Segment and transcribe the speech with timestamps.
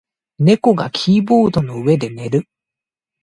[0.39, 2.47] 猫がキーボードの上で寝る。